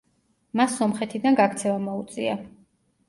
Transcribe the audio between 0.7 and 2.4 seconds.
სომხეთიდან გაქცევა მოუწია.